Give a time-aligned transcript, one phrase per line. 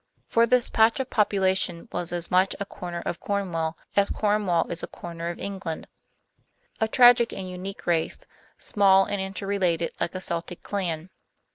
[0.25, 4.81] For this patch of population was as much a corner of Cornwall as Cornwall is
[4.81, 5.87] a corner of England;
[6.79, 8.25] a tragic and unique race,
[8.57, 11.11] small and interrelated like a Celtic clan.